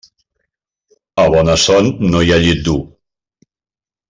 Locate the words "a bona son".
1.23-1.91